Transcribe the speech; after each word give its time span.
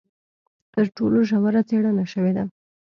تر 0.73 0.85
ټولو 0.95 1.19
ژوره 1.29 1.61
څېړنه 1.69 2.05
شوې 2.13 2.31
ده. 2.37 2.43